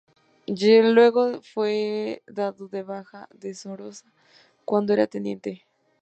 Luego 0.47 1.43
fue 1.43 2.23
dado 2.25 2.67
de 2.67 2.81
baja 2.81 3.29
deshonrosa 3.35 4.11
cuando 4.65 4.93
era 4.93 5.05
teniente. 5.05 5.67